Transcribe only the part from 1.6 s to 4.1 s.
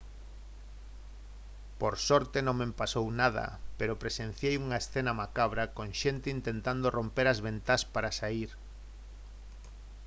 «por sorte non me pasou nada pero